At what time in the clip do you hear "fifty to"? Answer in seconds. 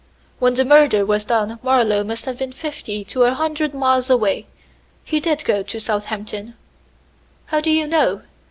2.53-3.21